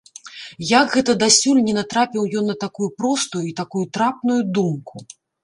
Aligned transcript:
Як 0.69 0.87
гэта 0.95 1.11
дасюль 1.23 1.59
не 1.67 1.75
натрапіў 1.79 2.23
ён 2.41 2.49
на 2.53 2.57
такую 2.65 2.89
простую 3.03 3.43
і 3.51 3.55
такую 3.61 3.85
трапную 4.01 4.41
думку! 4.61 5.07